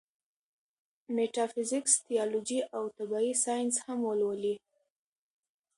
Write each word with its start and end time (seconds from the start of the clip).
ميټافزکس، 1.15 1.93
تيالوجي 2.05 2.59
او 2.75 2.83
طبعي 2.97 3.29
سائنس 3.43 3.75
هم 3.85 3.99
ولولي 4.09 4.55